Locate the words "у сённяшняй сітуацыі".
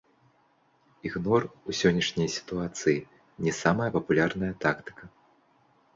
1.73-3.05